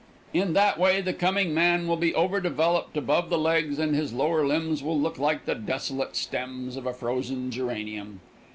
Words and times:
In 0.33 0.53
that 0.53 0.79
way 0.79 0.99
the 1.01 1.13
coming 1.13 1.53
man 1.53 1.87
will 1.87 1.95
be 1.95 2.15
over 2.15 2.39
developed 2.41 2.97
above 2.97 3.29
the 3.29 3.37
legs, 3.37 3.77
and 3.77 3.95
his 3.95 4.11
lower 4.13 4.43
limbs 4.47 4.81
will 4.81 4.99
look 4.99 5.19
like 5.19 5.45
the 5.45 5.53
desolate 5.53 6.15
stems 6.15 6.75
of 6.75 6.87
a 6.87 6.93
frozen 6.95 7.51
geranium. 7.51 8.19